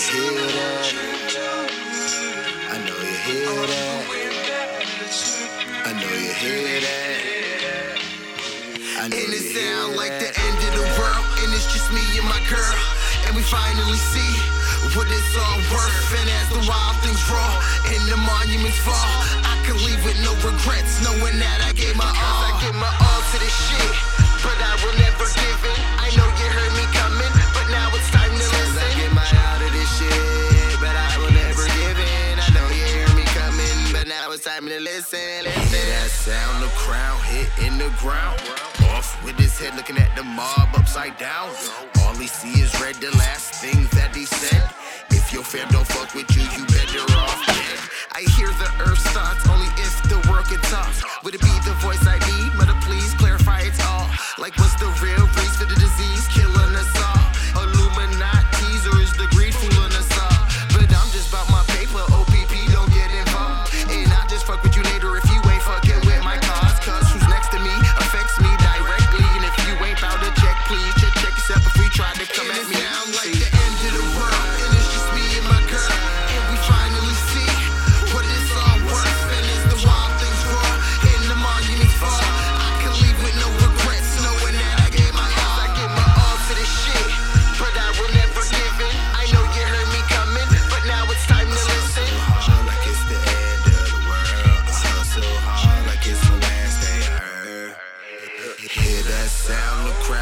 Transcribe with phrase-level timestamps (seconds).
[0.00, 1.20] you hear that.
[2.72, 4.04] I know you hear that.
[5.84, 8.00] I know you hear that.
[8.96, 12.00] I know And it sound like the end of the world, and it's just me
[12.16, 12.80] and my girl.
[13.28, 14.32] And we finally see
[14.96, 16.16] what it's all worth.
[16.16, 17.52] And as the wild things roar
[17.92, 19.12] and the monuments fall,
[19.44, 22.40] I can leave with no regrets, knowing that I gave my all.
[22.48, 23.19] I gave my all
[35.00, 35.44] listen.
[35.44, 35.88] Listen.
[35.88, 38.36] That sound, the crown hit in the ground.
[38.92, 41.48] Off with his head, looking at the mob upside down.
[42.02, 44.68] All he see is red, the last things that he said.
[45.10, 47.78] If your fam don't fuck with you, you better off dead.
[48.12, 50.92] I hear the earth starts only if the world can talk.
[51.24, 52.52] Would it be the voice I need?
[52.58, 54.08] Mother, please clarify it's all.
[54.36, 56.49] Like, what's the real reason for the disease killing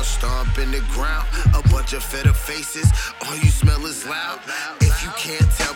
[0.00, 1.26] crowd stomping the ground.
[1.54, 2.90] A bunch of up faces,
[3.26, 4.40] all you smell is loud.
[4.80, 5.69] If you can't tell